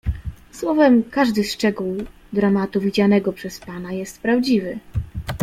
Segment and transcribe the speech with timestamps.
[0.51, 1.97] "Słowem, każdy szczegół
[2.33, 4.79] dramatu, widzianego przez pana, jest prawdziwy."